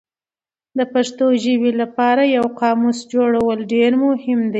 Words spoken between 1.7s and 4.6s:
لپاره یو قاموس جوړول ډېر مهم دي.